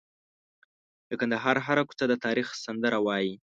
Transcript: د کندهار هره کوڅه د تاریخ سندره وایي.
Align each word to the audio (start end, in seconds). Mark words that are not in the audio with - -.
د 1.09 1.11
کندهار 1.21 1.57
هره 1.67 1.83
کوڅه 1.87 2.05
د 2.09 2.13
تاریخ 2.25 2.47
سندره 2.65 2.97
وایي. 3.05 3.33